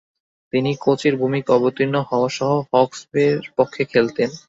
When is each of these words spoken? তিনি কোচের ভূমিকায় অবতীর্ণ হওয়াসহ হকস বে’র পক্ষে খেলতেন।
তিনি 0.53 0.71
কোচের 0.83 1.13
ভূমিকায় 1.17 1.55
অবতীর্ণ 1.57 1.95
হওয়াসহ 2.09 2.51
হকস 2.71 2.99
বে’র 3.11 3.41
পক্ষে 3.57 3.83
খেলতেন। 3.91 4.29